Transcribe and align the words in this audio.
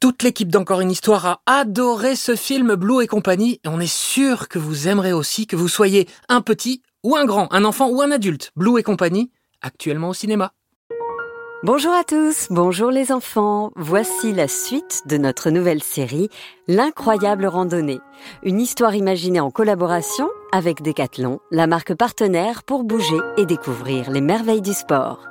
Toute 0.00 0.22
l'équipe 0.22 0.50
d'Encore 0.50 0.80
une 0.80 0.90
histoire 0.90 1.26
a 1.26 1.40
adoré 1.46 2.16
ce 2.16 2.36
film 2.36 2.74
Blue 2.74 3.02
et 3.02 3.06
compagnie 3.06 3.60
et 3.64 3.68
on 3.68 3.80
est 3.80 3.92
sûr 3.92 4.48
que 4.48 4.58
vous 4.58 4.88
aimerez 4.88 5.12
aussi 5.12 5.46
que 5.46 5.56
vous 5.56 5.68
soyez 5.68 6.08
un 6.28 6.40
petit 6.40 6.82
ou 7.02 7.16
un 7.16 7.24
grand, 7.24 7.52
un 7.52 7.64
enfant 7.64 7.88
ou 7.88 8.02
un 8.02 8.10
adulte. 8.10 8.52
Blue 8.56 8.78
et 8.78 8.82
compagnie, 8.82 9.30
actuellement 9.62 10.10
au 10.10 10.14
cinéma. 10.14 10.52
Bonjour 11.62 11.92
à 11.94 12.04
tous, 12.04 12.48
bonjour 12.50 12.90
les 12.90 13.10
enfants. 13.10 13.72
Voici 13.76 14.34
la 14.34 14.48
suite 14.48 15.00
de 15.06 15.16
notre 15.16 15.48
nouvelle 15.48 15.82
série 15.82 16.28
L'incroyable 16.68 17.46
randonnée, 17.46 18.00
une 18.42 18.60
histoire 18.60 18.94
imaginée 18.94 19.40
en 19.40 19.50
collaboration 19.50 20.28
avec 20.54 20.82
Decathlon, 20.82 21.40
la 21.50 21.66
marque 21.66 21.94
partenaire 21.94 22.62
pour 22.62 22.84
bouger 22.84 23.18
et 23.36 23.44
découvrir 23.44 24.08
les 24.12 24.20
merveilles 24.20 24.62
du 24.62 24.72
sport. 24.72 25.26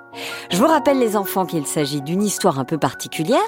Je 0.51 0.57
vous 0.57 0.67
rappelle 0.67 0.99
les 0.99 1.15
enfants 1.15 1.45
qu'il 1.45 1.65
s'agit 1.65 2.01
d'une 2.01 2.21
histoire 2.21 2.59
un 2.59 2.65
peu 2.65 2.77
particulière 2.77 3.39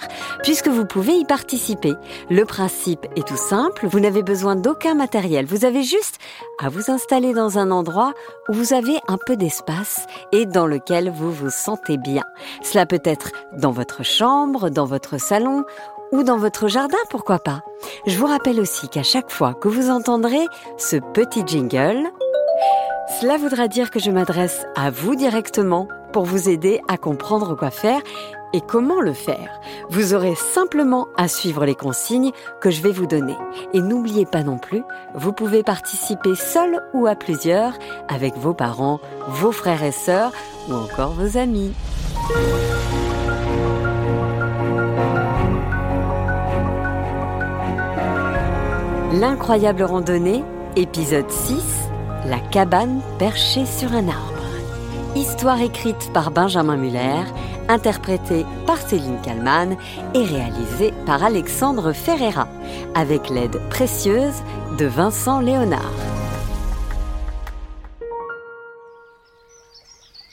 puisque 0.42 0.70
vous 0.70 0.86
pouvez 0.86 1.14
y 1.14 1.26
participer. 1.26 1.94
Le 2.30 2.46
principe 2.46 3.06
est 3.18 3.28
tout 3.28 3.36
simple, 3.36 3.88
vous 3.88 4.00
n'avez 4.00 4.24
besoin 4.24 4.56
d'aucun 4.56 4.96
matériel, 4.96 5.46
vous 5.46 5.66
avez 5.66 5.84
juste 5.84 6.18
à 6.64 6.70
vous 6.70 6.90
installer 6.90 7.34
dans 7.34 7.59
un 7.59 7.70
endroit 7.72 8.14
où 8.48 8.54
vous 8.54 8.73
avez 8.73 8.95
un 9.10 9.17
peu 9.17 9.36
d'espace 9.36 10.08
et 10.32 10.45
dans 10.45 10.67
lequel 10.67 11.12
vous 11.12 11.32
vous 11.32 11.50
sentez 11.50 11.98
bien. 11.98 12.23
Cela 12.64 12.86
peut 12.86 13.04
être 13.04 13.32
dans 13.58 13.72
votre 13.72 14.04
chambre, 14.04 14.70
dans 14.70 14.86
votre 14.86 15.20
salon 15.20 15.66
ou 16.11 16.23
dans 16.23 16.38
votre 16.38 16.67
jardin, 16.67 16.98
pourquoi 17.09 17.39
pas. 17.39 17.61
Je 18.06 18.17
vous 18.17 18.28
rappelle 18.28 18.59
aussi 18.59 18.89
qu'à 18.89 19.03
chaque 19.03 19.31
fois 19.31 19.53
que 19.53 19.67
vous 19.67 19.89
entendrez 19.89 20.45
ce 20.78 20.98
petit 20.98 21.44
jingle, 21.45 22.03
cela 23.20 23.38
voudra 23.38 23.67
dire 23.67 23.92
que 23.92 24.00
je 24.00 24.11
m'adresse 24.11 24.66
à 24.76 24.89
vous 24.89 25.16
directement 25.16 25.88
pour 26.11 26.26
vous 26.26 26.50
aider 26.50 26.81
à 26.88 26.98
comprendre 26.98 27.56
quoi 27.56 27.72
faire 27.72 28.02
et 28.53 28.61
comment 28.61 29.02
le 29.02 29.14
faire. 29.14 29.59
Vous 29.89 30.14
aurez 30.14 30.33
simplement 30.36 31.08
à 31.17 31.28
suivre 31.28 31.66
les 31.66 31.76
consignes 31.76 32.31
que 32.61 32.72
je 32.72 32.81
vais 32.81 32.94
vous 32.94 33.06
donner. 33.06 33.36
Et 33.73 33.81
n'oubliez 33.81 34.26
pas 34.26 34.44
non 34.44 34.58
plus, 34.58 34.81
vous 35.14 35.33
pouvez 35.33 35.61
participer 35.61 36.36
seul 36.36 36.81
ou 36.94 37.06
à 37.06 37.16
plusieurs 37.16 37.73
avec 38.08 38.38
vos 38.38 38.53
parents, 38.53 39.02
vos 39.28 39.52
frères 39.52 39.83
et 39.83 39.92
sœurs 39.92 40.31
ou 40.70 40.73
encore 40.73 41.11
vos 41.11 41.38
amis. 41.38 41.73
L'incroyable 49.19 49.83
randonnée, 49.83 50.44
épisode 50.75 51.31
6, 51.31 51.55
la 52.25 52.38
cabane 52.38 53.02
perchée 53.17 53.66
sur 53.66 53.94
un 53.94 54.09
arbre. 54.09 54.44
Histoire 55.16 55.61
écrite 55.61 56.11
par 56.11 56.31
Benjamin 56.31 56.75
Muller, 56.75 57.23
interprétée 57.69 58.45
par 58.67 58.77
Céline 58.77 59.21
Kallmann 59.21 59.77
et 60.13 60.21
réalisée 60.21 60.93
par 61.05 61.23
Alexandre 61.23 61.93
Ferreira, 61.93 62.49
avec 62.93 63.30
l'aide 63.30 63.58
précieuse 63.69 64.43
de 64.77 64.86
Vincent 64.86 65.39
Léonard. 65.39 65.93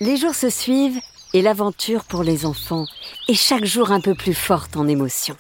Les 0.01 0.17
jours 0.17 0.35
se 0.35 0.51
suivent 0.51 0.99
et 1.35 1.43
l'aventure 1.43 2.03
pour 2.03 2.25
les 2.25 2.47
enfants 2.47 2.87
est 3.29 3.35
chaque 3.35 3.65
jour 3.65 3.93
un 3.93 4.01
peu 4.01 4.17
plus 4.17 4.35
forte 4.35 4.77
en 4.77 4.89
émotion. 4.89 5.37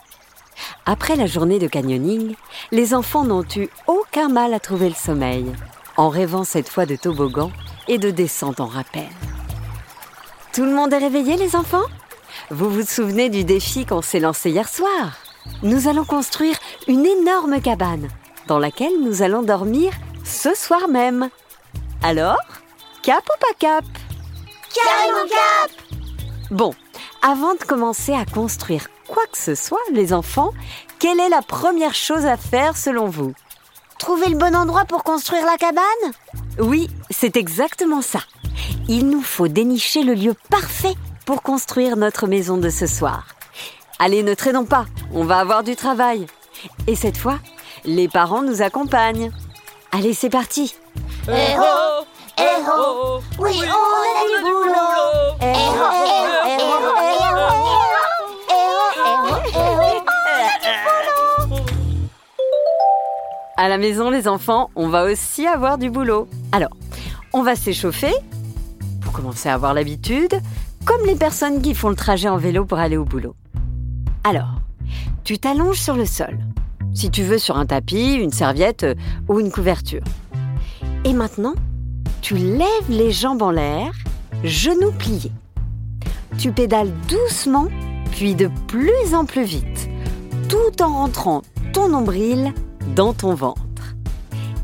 Après 0.86 1.16
la 1.16 1.26
journée 1.26 1.58
de 1.58 1.66
canyoning, 1.66 2.34
les 2.70 2.94
enfants 2.94 3.24
n'ont 3.24 3.46
eu 3.56 3.68
aucun 3.86 4.28
mal 4.28 4.54
à 4.54 4.60
trouver 4.60 4.88
le 4.88 4.94
sommeil, 4.94 5.52
en 5.96 6.08
rêvant 6.08 6.44
cette 6.44 6.68
fois 6.68 6.86
de 6.86 6.96
toboggan 6.96 7.50
et 7.88 7.98
de 7.98 8.10
descente 8.10 8.60
en 8.60 8.66
rappel. 8.66 9.08
Tout 10.52 10.64
le 10.64 10.74
monde 10.74 10.92
est 10.92 10.98
réveillé, 10.98 11.36
les 11.36 11.56
enfants? 11.56 11.86
Vous 12.50 12.68
vous 12.68 12.82
souvenez 12.82 13.30
du 13.30 13.44
défi 13.44 13.86
qu'on 13.86 14.02
s'est 14.02 14.20
lancé 14.20 14.50
hier 14.50 14.68
soir? 14.68 15.18
Nous 15.62 15.88
allons 15.88 16.04
construire 16.04 16.56
une 16.88 17.06
énorme 17.06 17.60
cabane 17.60 18.08
dans 18.46 18.58
laquelle 18.58 19.00
nous 19.02 19.22
allons 19.22 19.42
dormir 19.42 19.92
ce 20.24 20.54
soir 20.54 20.88
même. 20.88 21.30
Alors, 22.02 22.40
cap 23.02 23.24
ou 23.24 23.38
pas 23.40 23.54
cap? 23.58 23.84
Carrément 24.74 25.28
cap? 25.28 25.70
Bon, 26.50 26.74
avant 27.22 27.54
de 27.54 27.64
commencer 27.64 28.12
à 28.12 28.24
construire 28.24 28.88
quoi 29.12 29.24
que 29.30 29.38
ce 29.38 29.54
soit, 29.54 29.78
les 29.92 30.12
enfants, 30.12 30.52
quelle 30.98 31.20
est 31.20 31.28
la 31.28 31.42
première 31.42 31.94
chose 31.94 32.24
à 32.24 32.36
faire 32.36 32.76
selon 32.76 33.06
vous? 33.08 33.34
Trouver 33.98 34.28
le 34.28 34.36
bon 34.36 34.56
endroit 34.56 34.84
pour 34.84 35.04
construire 35.04 35.44
la 35.46 35.56
cabane? 35.58 35.84
Oui, 36.58 36.88
c'est 37.10 37.36
exactement 37.36 38.02
ça 38.02 38.20
il 38.88 39.08
nous 39.08 39.22
faut 39.22 39.48
dénicher 39.48 40.02
le 40.02 40.14
lieu 40.14 40.34
parfait 40.50 40.94
pour 41.24 41.42
construire 41.42 41.96
notre 41.96 42.26
maison 42.26 42.56
de 42.56 42.70
ce 42.70 42.86
soir. 42.86 43.26
Allez, 43.98 44.22
ne 44.22 44.34
traînons 44.34 44.64
pas, 44.64 44.86
on 45.14 45.24
va 45.24 45.38
avoir 45.38 45.62
du 45.62 45.76
travail. 45.76 46.26
Et 46.86 46.96
cette 46.96 47.16
fois, 47.16 47.38
les 47.84 48.08
parents 48.08 48.42
nous 48.42 48.62
accompagnent. 48.62 49.30
Allez, 49.92 50.14
c'est 50.14 50.30
parti. 50.30 50.74
Eh 51.28 51.54
oh 51.58 52.04
Eh 52.38 52.42
oh 52.68 53.20
Oui, 53.38 53.60
on 53.62 53.62
a 53.62 54.38
du 54.38 54.42
boulot 54.42 54.72
Eh 55.40 55.52
oh 55.54 55.88
Eh 55.94 56.58
oh 56.60 56.94
Eh 56.98 57.01
À 63.56 63.68
la 63.68 63.78
maison, 63.78 64.10
les 64.10 64.28
enfants, 64.28 64.70
on 64.76 64.88
va 64.88 65.04
aussi 65.04 65.46
avoir 65.46 65.78
du 65.78 65.90
boulot. 65.90 66.28
Alors, 66.52 66.76
on 67.32 67.42
va 67.42 67.54
s'échauffer 67.54 68.12
commencer 69.12 69.48
à 69.48 69.54
avoir 69.54 69.74
l'habitude, 69.74 70.40
comme 70.84 71.06
les 71.06 71.14
personnes 71.14 71.62
qui 71.62 71.74
font 71.74 71.90
le 71.90 71.94
trajet 71.94 72.28
en 72.28 72.38
vélo 72.38 72.64
pour 72.64 72.78
aller 72.78 72.96
au 72.96 73.04
boulot. 73.04 73.36
Alors, 74.24 74.56
tu 75.22 75.38
t'allonges 75.38 75.80
sur 75.80 75.94
le 75.94 76.06
sol, 76.06 76.38
si 76.94 77.10
tu 77.10 77.22
veux 77.22 77.38
sur 77.38 77.56
un 77.56 77.66
tapis, 77.66 78.14
une 78.14 78.32
serviette 78.32 78.82
euh, 78.82 78.94
ou 79.28 79.38
une 79.38 79.52
couverture. 79.52 80.02
Et 81.04 81.12
maintenant, 81.12 81.54
tu 82.20 82.34
lèves 82.34 82.88
les 82.88 83.12
jambes 83.12 83.42
en 83.42 83.50
l'air, 83.50 83.92
genoux 84.42 84.92
pliés. 84.92 85.32
Tu 86.38 86.52
pédales 86.52 86.92
doucement, 87.08 87.68
puis 88.12 88.34
de 88.34 88.50
plus 88.66 89.14
en 89.14 89.24
plus 89.24 89.44
vite, 89.44 89.88
tout 90.48 90.82
en 90.82 90.94
rentrant 90.94 91.42
ton 91.72 91.88
nombril 91.88 92.52
dans 92.88 93.12
ton 93.12 93.34
ventre. 93.34 93.94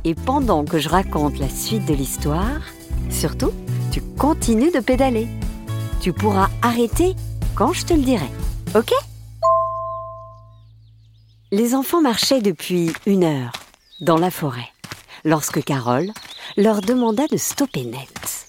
Et 0.05 0.15
pendant 0.15 0.65
que 0.65 0.79
je 0.79 0.89
raconte 0.89 1.39
la 1.39 1.49
suite 1.49 1.87
de 1.87 1.95
l'histoire, 1.95 2.61
surtout, 3.11 3.53
tu 3.91 4.01
continues 4.01 4.71
de 4.71 4.81
pédaler. 4.81 5.27
Tu 6.01 6.13
pourras 6.13 6.49
arrêter 6.63 7.15
quand 7.55 7.73
je 7.73 7.85
te 7.85 7.95
le 7.95 8.03
dirai. 8.03 8.29
Ok? 8.75 8.93
Les 11.51 11.75
enfants 11.75 12.03
marchaient 12.03 12.43
depuis 12.43 12.93
une 13.07 13.25
heure 13.25 13.53
dans 14.01 14.19
la 14.19 14.31
forêt 14.31 14.69
lorsque 15.25 15.65
Carole 15.65 16.11
leur 16.57 16.81
demanda 16.81 17.27
de 17.27 17.37
stopper 17.37 17.85
net. 17.85 18.47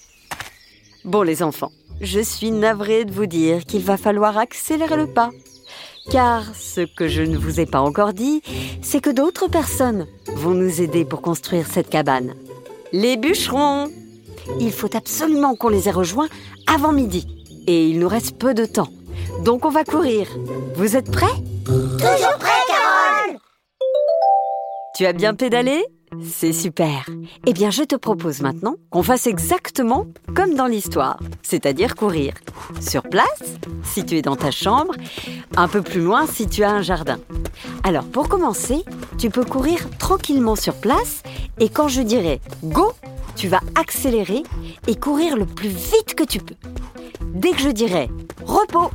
Bon 1.04 1.22
les 1.22 1.42
enfants, 1.42 1.72
je 2.00 2.20
suis 2.20 2.50
navrée 2.50 3.04
de 3.04 3.12
vous 3.12 3.26
dire 3.26 3.64
qu'il 3.64 3.82
va 3.82 3.96
falloir 3.96 4.36
accélérer 4.36 4.96
le 4.96 5.06
pas. 5.06 5.30
Car 6.10 6.44
ce 6.54 6.80
que 6.80 7.08
je 7.08 7.22
ne 7.22 7.38
vous 7.38 7.60
ai 7.60 7.66
pas 7.66 7.80
encore 7.80 8.12
dit, 8.12 8.42
c'est 8.82 9.00
que 9.00 9.10
d'autres 9.10 9.48
personnes 9.48 10.06
vont 10.34 10.54
nous 10.54 10.80
aider 10.80 11.04
pour 11.04 11.22
construire 11.22 11.66
cette 11.66 11.88
cabane. 11.88 12.34
Les 12.92 13.16
bûcherons 13.16 13.88
il 14.58 14.72
faut 14.72 14.94
absolument 14.96 15.54
qu'on 15.54 15.68
les 15.68 15.88
ait 15.88 15.92
rejoints 15.92 16.28
avant 16.66 16.92
midi. 16.92 17.26
Et 17.66 17.86
il 17.86 17.98
nous 17.98 18.08
reste 18.08 18.38
peu 18.38 18.54
de 18.54 18.64
temps. 18.64 18.88
Donc 19.44 19.64
on 19.64 19.70
va 19.70 19.84
courir. 19.84 20.26
Vous 20.74 20.96
êtes 20.96 21.10
prêts? 21.10 21.26
Toujours 21.64 22.36
prêt, 22.38 22.50
Carole 22.66 23.38
Tu 24.96 25.06
as 25.06 25.12
bien 25.12 25.34
pédalé? 25.34 25.84
C'est 26.22 26.52
super. 26.52 27.08
Eh 27.46 27.52
bien, 27.52 27.70
je 27.70 27.82
te 27.82 27.94
propose 27.94 28.40
maintenant 28.40 28.76
qu'on 28.90 29.02
fasse 29.02 29.26
exactement 29.26 30.06
comme 30.34 30.54
dans 30.54 30.66
l'histoire, 30.66 31.20
c'est-à-dire 31.42 31.94
courir. 31.94 32.34
Sur 32.80 33.02
place, 33.02 33.58
si 33.84 34.04
tu 34.04 34.16
es 34.16 34.22
dans 34.22 34.36
ta 34.36 34.50
chambre, 34.50 34.94
un 35.56 35.68
peu 35.68 35.82
plus 35.82 36.00
loin 36.00 36.26
si 36.26 36.46
tu 36.46 36.64
as 36.64 36.70
un 36.70 36.82
jardin. 36.82 37.18
Alors, 37.84 38.04
pour 38.04 38.28
commencer, 38.28 38.84
tu 39.18 39.30
peux 39.30 39.44
courir 39.44 39.88
tranquillement 39.98 40.56
sur 40.56 40.74
place 40.74 41.22
et 41.60 41.68
quand 41.68 41.88
je 41.88 42.02
dirai 42.02 42.40
go, 42.64 42.92
tu 43.36 43.48
vas 43.48 43.60
accélérer 43.74 44.42
et 44.86 44.96
courir 44.96 45.36
le 45.36 45.46
plus 45.46 45.68
vite 45.68 46.14
que 46.16 46.24
tu 46.24 46.40
peux. 46.40 46.56
Dès 47.34 47.52
que 47.52 47.60
je 47.60 47.70
dirai 47.70 48.10
repos, 48.44 48.90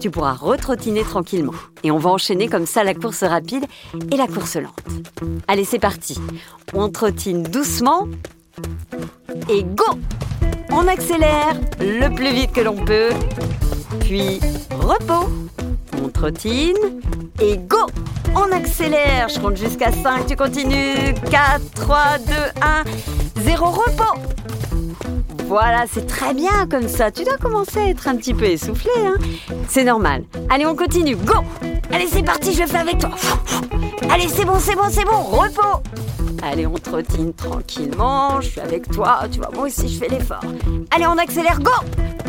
tu 0.00 0.10
pourras 0.10 0.34
retrottiner 0.34 1.02
tranquillement. 1.02 1.54
Et 1.82 1.90
on 1.90 1.98
va 1.98 2.10
enchaîner 2.10 2.48
comme 2.48 2.66
ça 2.66 2.84
la 2.84 2.94
course 2.94 3.22
rapide 3.22 3.64
et 4.12 4.16
la 4.16 4.26
course 4.26 4.56
lente. 4.56 4.78
Allez, 5.46 5.64
c'est 5.64 5.78
parti. 5.78 6.18
On 6.74 6.88
trottine 6.90 7.42
doucement 7.42 8.08
et 9.48 9.62
go 9.62 9.84
On 10.70 10.86
accélère 10.86 11.54
le 11.80 12.08
plus 12.14 12.32
vite 12.32 12.52
que 12.52 12.60
l'on 12.60 12.76
peut. 12.76 13.10
Puis 14.00 14.40
repos. 14.80 15.28
On 16.02 16.08
trottine 16.08 16.76
et 17.40 17.56
go 17.56 17.86
On 18.34 18.52
accélère. 18.52 19.28
Je 19.28 19.40
compte 19.40 19.56
jusqu'à 19.56 19.92
5. 19.92 20.26
Tu 20.26 20.36
continues. 20.36 21.14
4, 21.30 21.70
3, 21.74 22.18
2, 22.26 22.32
1. 22.62 22.84
0 23.42 23.66
repos. 23.66 24.20
Voilà, 25.48 25.86
c'est 25.90 26.06
très 26.06 26.34
bien 26.34 26.66
comme 26.70 26.88
ça. 26.88 27.10
Tu 27.10 27.24
dois 27.24 27.38
commencer 27.38 27.78
à 27.78 27.88
être 27.88 28.06
un 28.06 28.16
petit 28.16 28.34
peu 28.34 28.44
essoufflé. 28.44 28.90
Hein 28.98 29.14
c'est 29.66 29.82
normal. 29.82 30.24
Allez, 30.50 30.66
on 30.66 30.76
continue. 30.76 31.16
Go 31.16 31.36
Allez, 31.90 32.06
c'est 32.06 32.22
parti, 32.22 32.52
je 32.52 32.60
le 32.60 32.66
fais 32.66 32.76
avec 32.76 32.98
toi. 32.98 33.10
Allez, 34.10 34.28
c'est 34.28 34.44
bon, 34.44 34.58
c'est 34.60 34.74
bon, 34.74 34.90
c'est 34.90 35.06
bon. 35.06 35.22
Repos. 35.22 35.82
Allez, 36.42 36.66
on 36.66 36.74
trottine 36.74 37.32
tranquillement. 37.32 38.42
Je 38.42 38.48
suis 38.48 38.60
avec 38.60 38.90
toi. 38.90 39.20
Tu 39.32 39.38
vois, 39.38 39.48
moi 39.54 39.64
aussi, 39.68 39.88
je 39.88 39.98
fais 39.98 40.08
l'effort. 40.08 40.42
Allez, 40.90 41.06
on 41.06 41.16
accélère. 41.16 41.58
Go 41.60 41.72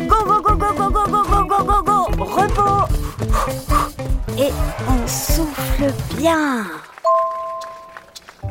Go, 0.08 0.24
go, 0.24 0.40
go, 0.40 0.56
go, 0.56 0.72
go, 0.72 0.90
go, 0.90 1.04
go, 1.04 1.22
go, 1.22 1.44
go, 1.44 1.64
go, 1.64 1.82
go. 1.82 2.24
Repos. 2.24 2.88
Et 4.38 4.50
on 4.88 5.06
souffle 5.06 5.92
bien. 6.16 6.64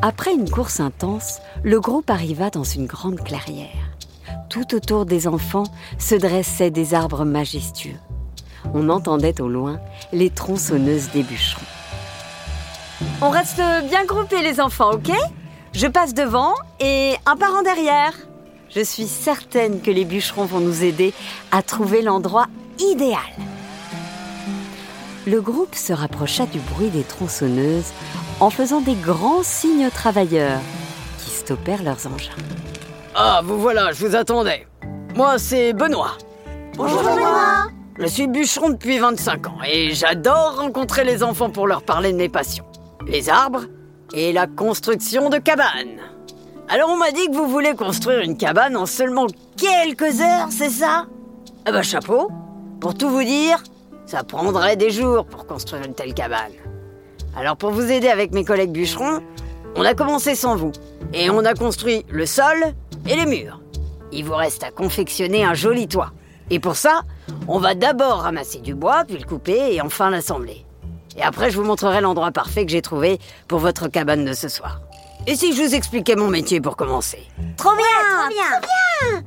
Après 0.04 0.31
une 0.31 0.48
course 0.48 0.80
intense, 0.80 1.39
le 1.63 1.80
groupe 1.80 2.12
arriva 2.12 2.51
dans 2.51 2.63
une 2.63 2.86
grande 2.86 3.19
clairière. 3.24 3.89
Tout 4.50 4.74
autour 4.74 5.06
des 5.06 5.28
enfants 5.28 5.66
se 6.00 6.16
dressaient 6.16 6.72
des 6.72 6.96
arbres 6.96 7.24
majestueux. 7.24 7.98
On 8.74 8.90
entendait 8.90 9.40
au 9.42 9.48
loin 9.48 9.80
les 10.12 10.31
tronçonneuses 10.31 11.12
des 11.12 11.22
bûcherons. 11.22 11.62
On 13.22 13.30
reste 13.30 13.62
bien 13.90 14.06
groupés 14.06 14.42
les 14.42 14.60
enfants, 14.60 14.92
ok? 14.94 15.12
Je 15.74 15.86
passe 15.86 16.16
devant 16.16 16.54
et 16.80 17.13
un 17.28 17.36
par 17.36 17.54
en 17.54 17.62
derrière. 17.62 18.13
Je 18.75 18.84
suis 18.84 19.07
certaine 19.07 19.81
que 19.81 19.92
les 19.92 20.04
bûcherons 20.04 20.46
vont 20.46 20.60
nous 20.60 20.84
aider 20.84 21.13
à 21.52 21.62
trouver 21.62 22.02
l'endroit 22.02 22.48
idéal. 22.80 23.19
Le 25.28 25.42
groupe 25.42 25.75
se 25.75 25.94
rapprocha 25.94 26.48
du 26.48 26.60
bruit 26.60 26.90
des 26.90 27.04
tronçonneuses 27.04 27.92
en 28.40 28.50
faisant 28.50 28.81
des 28.81 28.95
grands 28.95 29.44
signes 29.44 29.86
aux 29.86 29.92
travailleurs 29.92 30.62
qui 31.19 31.30
stoppèrent 31.30 31.84
leurs 31.84 32.07
engins. 32.07 32.31
Ah, 33.21 33.42
vous 33.44 33.60
voilà, 33.60 33.92
je 33.92 34.07
vous 34.07 34.16
attendais. 34.16 34.66
Moi, 35.13 35.38
c'est 35.39 35.74
Benoît. 35.74 36.13
Bonjour 36.77 37.04
Benoît 37.04 37.68
Je 37.98 38.06
suis 38.06 38.27
bûcheron 38.27 38.69
depuis 38.69 38.98
25 38.98 39.48
ans 39.48 39.57
et 39.68 39.94
j'adore 39.94 40.56
rencontrer 40.56 41.04
les 41.04 41.21
enfants 41.21 41.50
pour 41.50 41.68
leur 41.68 41.81
parler 41.81 42.13
de 42.13 42.18
mes 42.18 42.30
passions. 42.30 42.63
Les 43.06 43.30
arbres 43.30 43.66
et 44.13 44.31
la 44.31 44.48
construction 44.48 45.27
de 45.30 45.38
cabanes. 45.38 46.00
Alors 46.69 46.92
on 46.92 46.95
m'a 46.95 47.12
dit 47.12 47.27
que 47.27 47.36
vous 47.36 47.50
voulez 47.50 47.75
construire 47.75 48.21
une 48.21 48.38
cabane 48.38 48.77
en 48.77 48.86
seulement 48.86 49.27
quelques 49.57 50.21
heures, 50.21 50.48
c'est 50.50 50.69
ça? 50.69 51.07
Ah 51.66 51.74
bah 51.74 51.81
chapeau. 51.81 52.31
Pour 52.80 52.95
tout 52.95 53.10
vous 53.10 53.25
dire, 53.25 53.62
ça 54.06 54.24
prendrait 54.24 54.77
des 54.77 54.92
jours 54.92 55.25
pour 55.25 55.45
construire 55.45 55.83
une 55.83 55.94
telle 55.94 56.13
cabane. 56.13 56.54
Alors 57.36 57.57
pour 57.57 57.71
vous 57.71 57.92
aider 57.92 58.07
avec 58.07 58.31
mes 58.31 58.45
collègues 58.45 58.71
bûcherons, 58.71 59.19
on 59.75 59.83
a 59.83 59.94
commencé 59.94 60.36
sans 60.36 60.56
vous. 60.56 60.71
Et 61.13 61.30
on 61.30 61.44
a 61.44 61.54
construit 61.54 62.06
le 62.10 62.25
sol 62.25 62.56
et 63.07 63.16
les 63.16 63.25
murs. 63.25 63.62
Il 64.12 64.25
vous 64.25 64.36
reste 64.36 64.63
à 64.63 64.72
confectionner 64.72 65.44
un 65.44 65.54
joli 65.54 65.88
toit. 65.88 66.12
Et 66.50 66.60
pour 66.60 66.75
ça, 66.75 67.01
on 67.48 67.60
va 67.60 67.75
d'abord 67.75 68.22
ramasser 68.22 68.60
du 68.60 68.74
bois, 68.74 69.04
puis 69.07 69.18
le 69.18 69.25
couper 69.25 69.75
et 69.75 69.81
enfin 69.81 70.10
l'assembler. 70.10 70.66
Et 71.18 71.22
après, 71.22 71.51
je 71.51 71.57
vous 71.57 71.63
montrerai 71.63 72.01
l'endroit 72.01 72.31
parfait 72.31 72.66
que 72.66 72.72
j'ai 72.72 72.81
trouvé 72.81 73.19
pour 73.48 73.60
votre 73.60 73.88
cabane 73.88 74.25
de 74.25 74.34
ce 74.34 74.48
soir. 74.48 74.81
Et 75.28 75.36
si 75.36 75.54
je 75.54 75.62
vous 75.62 75.75
expliquais 75.75 76.16
mon 76.16 76.30
métier 76.30 76.62
pour 76.62 76.75
commencer 76.78 77.19
Trop 77.57 77.75
bien 77.75 77.86
Trop 78.22 78.30
bien 78.30 79.24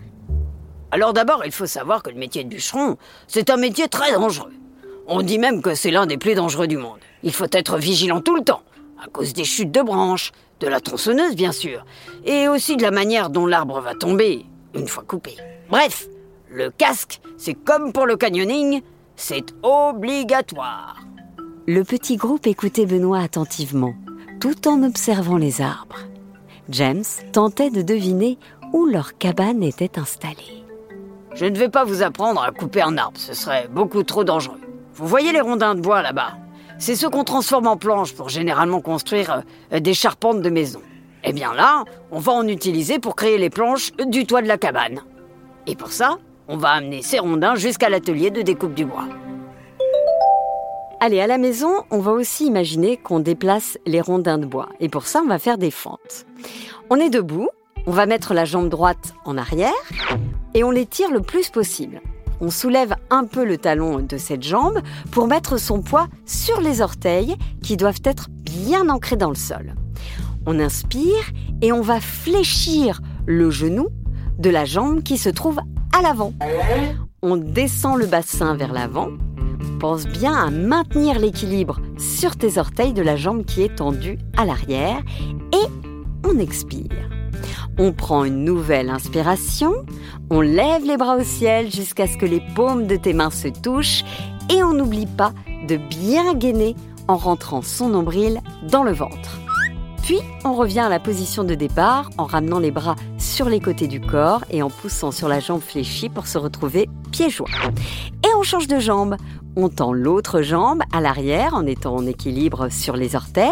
Alors 0.90 1.12
d'abord, 1.12 1.44
il 1.44 1.52
faut 1.52 1.66
savoir 1.66 2.02
que 2.02 2.10
le 2.10 2.16
métier 2.16 2.44
de 2.44 2.48
bûcheron, 2.48 2.96
c'est 3.28 3.50
un 3.50 3.56
métier 3.56 3.88
très 3.88 4.12
dangereux. 4.12 4.52
On 5.06 5.22
dit 5.22 5.38
même 5.38 5.62
que 5.62 5.74
c'est 5.74 5.90
l'un 5.90 6.06
des 6.06 6.16
plus 6.16 6.34
dangereux 6.34 6.66
du 6.66 6.76
monde. 6.76 6.98
Il 7.22 7.32
faut 7.32 7.46
être 7.52 7.76
vigilant 7.76 8.20
tout 8.20 8.34
le 8.34 8.42
temps, 8.42 8.62
à 9.04 9.08
cause 9.08 9.32
des 9.34 9.44
chutes 9.44 9.70
de 9.70 9.82
branches, 9.82 10.32
de 10.62 10.68
la 10.68 10.80
tronçonneuse 10.80 11.34
bien 11.34 11.52
sûr, 11.52 11.84
et 12.24 12.48
aussi 12.48 12.76
de 12.76 12.82
la 12.82 12.90
manière 12.90 13.30
dont 13.30 13.46
l'arbre 13.46 13.80
va 13.80 13.94
tomber 13.94 14.46
une 14.74 14.88
fois 14.88 15.04
coupé. 15.06 15.36
Bref, 15.68 16.08
le 16.50 16.70
casque, 16.70 17.20
c'est 17.36 17.54
comme 17.54 17.92
pour 17.92 18.06
le 18.06 18.16
canyoning, 18.16 18.82
c'est 19.16 19.54
obligatoire. 19.62 21.00
Le 21.66 21.82
petit 21.82 22.16
groupe 22.16 22.46
écoutait 22.46 22.86
Benoît 22.86 23.20
attentivement, 23.20 23.94
tout 24.40 24.68
en 24.68 24.82
observant 24.82 25.36
les 25.36 25.60
arbres. 25.60 25.98
James 26.68 27.04
tentait 27.32 27.70
de 27.70 27.82
deviner 27.82 28.38
où 28.72 28.86
leur 28.86 29.18
cabane 29.18 29.62
était 29.62 29.98
installée. 29.98 30.64
Je 31.34 31.46
ne 31.46 31.58
vais 31.58 31.68
pas 31.68 31.84
vous 31.84 32.02
apprendre 32.02 32.42
à 32.42 32.52
couper 32.52 32.82
un 32.82 32.96
arbre, 32.98 33.18
ce 33.18 33.34
serait 33.34 33.68
beaucoup 33.68 34.02
trop 34.02 34.24
dangereux. 34.24 34.60
Vous 34.94 35.06
voyez 35.06 35.32
les 35.32 35.40
rondins 35.40 35.74
de 35.74 35.80
bois 35.80 36.02
là-bas? 36.02 36.34
C'est 36.82 36.96
ceux 36.96 37.08
qu'on 37.08 37.22
transforme 37.22 37.68
en 37.68 37.76
planches 37.76 38.12
pour 38.12 38.28
généralement 38.28 38.80
construire 38.80 39.44
euh, 39.72 39.78
des 39.78 39.94
charpentes 39.94 40.42
de 40.42 40.50
maison. 40.50 40.80
Eh 41.22 41.32
bien 41.32 41.54
là, 41.54 41.84
on 42.10 42.18
va 42.18 42.32
en 42.32 42.48
utiliser 42.48 42.98
pour 42.98 43.14
créer 43.14 43.38
les 43.38 43.50
planches 43.50 43.92
du 44.08 44.26
toit 44.26 44.42
de 44.42 44.48
la 44.48 44.58
cabane. 44.58 44.98
Et 45.68 45.76
pour 45.76 45.92
ça, 45.92 46.18
on 46.48 46.56
va 46.56 46.70
amener 46.70 47.00
ces 47.02 47.20
rondins 47.20 47.54
jusqu'à 47.54 47.88
l'atelier 47.88 48.32
de 48.32 48.42
découpe 48.42 48.74
du 48.74 48.84
bois. 48.84 49.04
Allez, 50.98 51.20
à 51.20 51.28
la 51.28 51.38
maison, 51.38 51.70
on 51.92 52.00
va 52.00 52.10
aussi 52.10 52.46
imaginer 52.46 52.96
qu'on 52.96 53.20
déplace 53.20 53.78
les 53.86 54.00
rondins 54.00 54.38
de 54.38 54.46
bois. 54.46 54.68
Et 54.80 54.88
pour 54.88 55.06
ça, 55.06 55.20
on 55.24 55.28
va 55.28 55.38
faire 55.38 55.58
des 55.58 55.70
fentes. 55.70 56.26
On 56.90 56.96
est 56.96 57.10
debout, 57.10 57.48
on 57.86 57.92
va 57.92 58.06
mettre 58.06 58.34
la 58.34 58.44
jambe 58.44 58.68
droite 58.68 59.14
en 59.24 59.38
arrière 59.38 59.70
et 60.54 60.64
on 60.64 60.72
les 60.72 60.86
tire 60.86 61.12
le 61.12 61.20
plus 61.20 61.48
possible. 61.48 62.00
On 62.44 62.50
soulève 62.50 62.96
un 63.10 63.24
peu 63.24 63.44
le 63.44 63.56
talon 63.56 64.00
de 64.00 64.16
cette 64.16 64.42
jambe 64.42 64.80
pour 65.12 65.28
mettre 65.28 65.58
son 65.58 65.80
poids 65.80 66.08
sur 66.26 66.60
les 66.60 66.80
orteils 66.80 67.36
qui 67.62 67.76
doivent 67.76 68.02
être 68.02 68.30
bien 68.30 68.88
ancrés 68.88 69.16
dans 69.16 69.28
le 69.28 69.36
sol. 69.36 69.76
On 70.44 70.58
inspire 70.58 71.30
et 71.60 71.70
on 71.70 71.82
va 71.82 72.00
fléchir 72.00 73.00
le 73.26 73.48
genou 73.52 73.90
de 74.40 74.50
la 74.50 74.64
jambe 74.64 75.04
qui 75.04 75.18
se 75.18 75.28
trouve 75.28 75.60
à 75.96 76.02
l'avant. 76.02 76.32
On 77.22 77.36
descend 77.36 77.96
le 77.96 78.06
bassin 78.06 78.56
vers 78.56 78.72
l'avant. 78.72 79.10
Pense 79.78 80.06
bien 80.06 80.34
à 80.34 80.50
maintenir 80.50 81.20
l'équilibre 81.20 81.80
sur 81.96 82.34
tes 82.34 82.58
orteils 82.58 82.92
de 82.92 83.02
la 83.02 83.14
jambe 83.14 83.44
qui 83.44 83.62
est 83.62 83.76
tendue 83.76 84.18
à 84.36 84.44
l'arrière 84.44 85.00
et 85.52 86.26
on 86.26 86.36
expire. 86.40 87.08
On 87.78 87.92
prend 87.92 88.24
une 88.24 88.44
nouvelle 88.44 88.90
inspiration, 88.90 89.72
on 90.30 90.40
lève 90.40 90.84
les 90.84 90.96
bras 90.98 91.16
au 91.16 91.24
ciel 91.24 91.72
jusqu'à 91.72 92.06
ce 92.06 92.18
que 92.18 92.26
les 92.26 92.42
paumes 92.54 92.86
de 92.86 92.96
tes 92.96 93.14
mains 93.14 93.30
se 93.30 93.48
touchent 93.48 94.04
et 94.50 94.62
on 94.62 94.74
n'oublie 94.74 95.06
pas 95.06 95.32
de 95.66 95.76
bien 95.76 96.34
gainer 96.34 96.76
en 97.08 97.16
rentrant 97.16 97.62
son 97.62 97.88
nombril 97.88 98.40
dans 98.70 98.82
le 98.82 98.92
ventre. 98.92 99.40
Puis, 100.02 100.18
on 100.44 100.52
revient 100.52 100.80
à 100.80 100.88
la 100.88 100.98
position 100.98 101.44
de 101.44 101.54
départ 101.54 102.10
en 102.18 102.24
ramenant 102.24 102.58
les 102.58 102.72
bras 102.72 102.96
sur 103.18 103.48
les 103.48 103.60
côtés 103.60 103.86
du 103.86 104.00
corps 104.00 104.44
et 104.50 104.60
en 104.62 104.68
poussant 104.68 105.12
sur 105.12 105.28
la 105.28 105.38
jambe 105.38 105.60
fléchie 105.60 106.08
pour 106.08 106.26
se 106.26 106.38
retrouver 106.38 106.90
pieds 107.12 107.30
joints. 107.30 107.46
Et 108.24 108.34
on 108.36 108.42
change 108.42 108.66
de 108.66 108.80
jambe. 108.80 109.16
On 109.54 109.68
tend 109.68 109.92
l'autre 109.92 110.40
jambe 110.40 110.80
à 110.92 111.02
l'arrière 111.02 111.52
en 111.52 111.66
étant 111.66 111.94
en 111.94 112.06
équilibre 112.06 112.70
sur 112.70 112.96
les 112.96 113.16
orteils. 113.16 113.50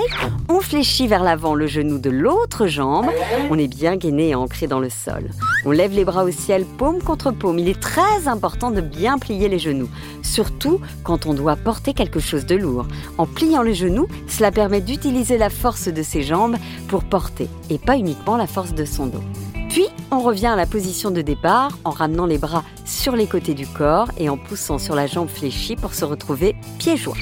On 0.49 0.61
fléchit 0.61 1.07
vers 1.07 1.23
l'avant 1.23 1.55
le 1.55 1.67
genou 1.67 1.99
de 1.99 2.09
l'autre 2.09 2.67
jambe. 2.67 3.11
On 3.51 3.59
est 3.59 3.69
bien 3.69 3.97
gainé 3.97 4.31
et 4.31 4.35
ancré 4.35 4.67
dans 4.67 4.81
le 4.81 4.89
sol. 4.89 5.31
On 5.67 5.73
lève 5.73 5.93
les 5.93 6.07
bras 6.07 6.25
au 6.25 6.31
ciel, 6.31 6.65
paume 6.65 7.03
contre 7.03 7.33
paume. 7.33 7.59
Il 7.59 7.69
est 7.69 7.79
très 7.79 8.29
important 8.29 8.71
de 8.71 8.81
bien 8.81 9.19
plier 9.19 9.51
les 9.51 9.59
genoux, 9.59 9.91
surtout 10.23 10.81
quand 11.05 11.27
on 11.27 11.35
doit 11.35 11.57
porter 11.57 11.93
quelque 11.93 12.21
chose 12.21 12.47
de 12.47 12.57
lourd. 12.57 12.87
En 13.19 13.27
pliant 13.27 13.63
les 13.63 13.75
genoux, 13.75 14.09
cela 14.27 14.51
permet 14.51 14.81
d'utiliser 14.81 15.37
la 15.37 15.51
force 15.51 15.89
de 15.89 16.03
ses 16.03 16.23
jambes 16.23 16.57
pour 16.89 17.05
porter 17.05 17.49
et 17.69 17.77
pas 17.79 17.99
uniquement 17.99 18.39
la 18.39 18.47
force 18.47 18.73
de 18.73 18.87
son 18.87 19.05
dos. 19.05 19.23
Puis, 19.71 19.87
on 20.11 20.19
revient 20.19 20.49
à 20.49 20.57
la 20.57 20.67
position 20.67 21.13
de 21.13 21.23
départ 21.23 21.71
en 21.85 21.91
ramenant 21.91 22.27
les 22.27 22.39
bras 22.39 22.65
sur 22.85 23.15
les 23.15 23.29
côtés 23.29 23.55
du 23.55 23.69
corps 23.69 24.11
et 24.19 24.29
en 24.29 24.37
poussant 24.37 24.79
sur 24.79 24.97
la 24.97 25.07
jambe 25.07 25.29
fléchie 25.29 25.77
pour 25.77 25.95
se 25.95 26.05
retrouver 26.05 26.57
pieds 26.79 26.97
joints. 26.97 27.15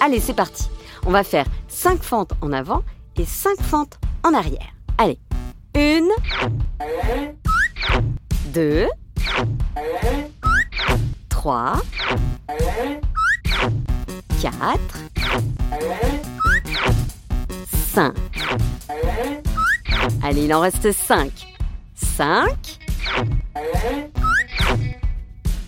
Allez, 0.00 0.20
c'est 0.20 0.32
parti. 0.32 0.70
On 1.06 1.10
va 1.10 1.24
faire 1.24 1.44
5 1.68 2.02
fentes 2.02 2.32
en 2.40 2.52
avant 2.52 2.82
et 3.16 3.26
5 3.26 3.60
fentes 3.60 3.98
en 4.24 4.32
arrière. 4.32 4.72
Allez. 4.96 5.18
Une. 5.74 6.08
Deux. 8.54 8.86
Trois. 11.28 11.82
Quatre. 14.40 14.98
Cinq. 17.98 18.14
Allez, 20.22 20.44
il 20.44 20.54
en 20.54 20.60
reste 20.60 20.92
5. 20.92 21.32
5. 21.96 22.78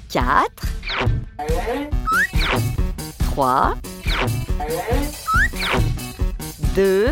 4, 0.09 0.49
3, 3.33 3.75
2, 6.77 7.09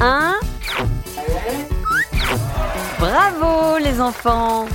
1. 0.00 0.34
Bravo 2.98 3.78
les 3.78 4.00
enfants 4.00 4.66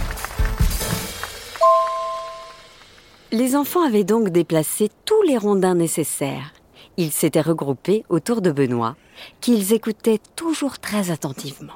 Les 3.34 3.58
enfants 3.58 3.86
avaient 3.86 4.06
donc 4.06 4.30
déplacé 4.30 4.90
tous 5.04 5.22
les 5.24 5.38
rondins 5.38 5.76
nécessaires. 5.76 6.51
Ils 6.98 7.12
s'étaient 7.12 7.42
regroupés 7.42 8.04
autour 8.10 8.42
de 8.42 8.52
Benoît, 8.52 8.96
qu'ils 9.40 9.74
écoutaient 9.74 10.20
toujours 10.36 10.80
très 10.80 11.12
attentivement. 11.12 11.74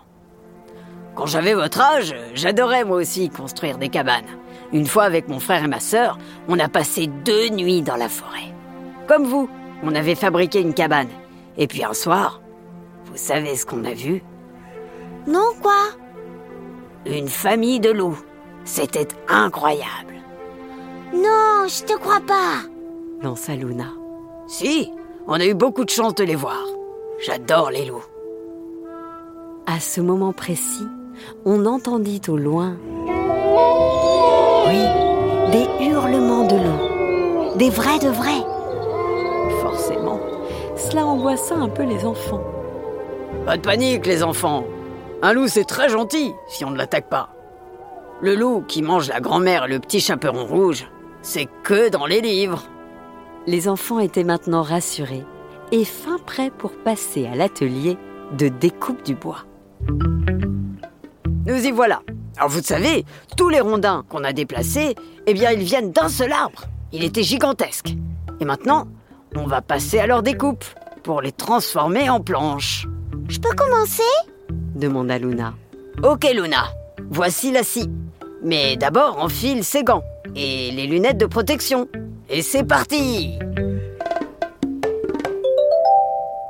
Quand 1.16 1.26
j'avais 1.26 1.54
votre 1.54 1.80
âge, 1.80 2.14
j'adorais 2.34 2.84
moi 2.84 2.98
aussi 2.98 3.30
construire 3.30 3.78
des 3.78 3.90
cabanes. 3.90 4.26
Une 4.74 4.86
fois 4.86 5.04
avec 5.04 5.30
mon 5.30 5.40
frère 5.40 5.64
et 5.64 5.68
ma 5.68 5.80
sœur, 5.80 6.18
on 6.50 6.60
a 6.60 6.68
passé 6.68 7.08
deux 7.08 7.50
nuits 7.50 7.82
dans 7.82 7.96
la 7.96 8.10
forêt. 8.10 8.54
Comme 9.08 9.24
vous, 9.26 9.50
on 9.84 9.96
avait 9.96 10.16
fabriqué 10.16 10.60
une 10.60 10.74
cabane. 10.74 11.10
Et 11.58 11.68
puis 11.68 11.86
un 11.86 11.94
soir, 11.94 12.42
vous 13.06 13.16
savez 13.18 13.56
ce 13.56 13.66
qu'on 13.66 13.86
a 13.86 13.94
vu? 13.94 14.24
Non, 15.26 15.54
quoi? 15.62 15.88
Une 17.06 17.30
famille 17.30 17.80
de 17.80 17.92
loups. 17.92 18.22
C'était 18.66 19.08
incroyable. 19.30 20.16
Non, 21.14 21.68
je 21.68 21.84
te 21.84 21.98
crois 21.98 22.20
pas. 22.20 22.64
lança 23.22 23.56
Luna. 23.56 23.94
Si, 24.48 24.92
on 25.28 25.40
a 25.40 25.46
eu 25.46 25.54
beaucoup 25.54 25.86
de 25.86 25.90
chance 25.90 26.16
de 26.16 26.24
les 26.24 26.36
voir. 26.36 26.66
J'adore 27.20 27.72
les 27.72 27.86
loups. 27.86 28.06
À 29.66 29.80
ce 29.80 30.02
moment 30.02 30.34
précis, 30.34 30.88
on 31.46 31.66
entendit 31.66 32.22
au 32.28 32.38
loin, 32.38 32.76
oui, 34.68 34.84
des 35.52 35.86
hurlements 35.86 36.46
de 36.46 36.56
loups, 36.56 37.58
des 37.58 37.70
vrais 37.70 38.00
de 38.00 38.10
vrais. 38.10 38.44
Forcément, 39.62 40.20
cela 40.76 41.06
angoissa 41.06 41.56
un 41.56 41.70
peu 41.70 41.84
les 41.84 42.06
enfants. 42.06 42.44
Pas 43.46 43.58
de 43.58 43.62
panique, 43.62 44.06
les 44.06 44.24
enfants. 44.24 44.66
Un 45.22 45.34
loup, 45.34 45.48
c'est 45.48 45.66
très 45.66 45.90
gentil 45.90 46.34
si 46.48 46.64
on 46.66 46.72
ne 46.72 46.78
l'attaque 46.78 47.10
pas. 47.10 47.30
Le 48.22 48.36
loup 48.36 48.64
qui 48.68 48.82
mange 48.82 49.08
la 49.08 49.20
grand-mère 49.20 49.66
et 49.66 49.70
le 49.70 49.80
petit 49.80 50.00
chaperon 50.00 50.46
rouge, 50.46 50.88
c'est 51.22 51.48
que 51.64 51.90
dans 51.90 52.06
les 52.06 52.22
livres. 52.22 52.64
Les 53.48 53.68
enfants 53.68 54.00
étaient 54.00 54.24
maintenant 54.24 54.64
rassurés 54.64 55.24
et 55.72 55.86
fin 55.86 56.18
prêts 56.18 56.50
pour 56.50 56.72
passer 56.72 57.28
à 57.28 57.36
l'atelier 57.36 57.98
de 58.36 58.48
découpe 58.48 59.04
du 59.04 59.14
bois. 59.14 59.46
Nous 61.46 61.66
y 61.66 61.72
voilà. 61.72 62.02
Alors 62.38 62.50
vous 62.50 62.64
savez, 62.64 63.06
tous 63.38 63.50
les 63.50 63.60
rondins 63.60 64.04
qu'on 64.10 64.24
a 64.24 64.34
déplacés, 64.34 64.96
eh 65.28 65.34
bien 65.34 65.52
ils 65.52 65.64
viennent 65.64 65.92
d'un 65.92 66.10
seul 66.10 66.32
arbre. 66.32 66.64
Il 66.92 67.04
était 67.04 67.22
gigantesque. 67.22 67.96
Et 68.40 68.46
maintenant, 68.46 68.88
on 69.36 69.46
va 69.46 69.62
passer 69.62 70.00
à 70.00 70.08
leur 70.08 70.24
découpe 70.24 70.66
pour 71.04 71.22
les 71.22 71.32
transformer 71.32 72.10
en 72.10 72.22
planches. 72.22 72.88
Je 73.30 73.40
peux 73.40 73.54
commencer? 73.56 74.02
demanda 74.74 75.20
Luna. 75.20 75.54
Ok 76.04 76.28
Luna, 76.34 76.66
voici 77.12 77.52
la 77.52 77.64
scie. 77.64 77.90
Mais 78.44 78.76
d'abord 78.76 79.20
enfile 79.20 79.64
ses 79.64 79.84
gants 79.84 80.04
et 80.36 80.72
les 80.72 80.88
lunettes 80.88 81.18
de 81.18 81.26
protection. 81.28 81.88
Et 82.30 82.42
c'est 82.42 82.64
parti 82.64 83.38